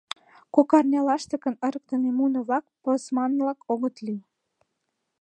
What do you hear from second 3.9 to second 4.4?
лий?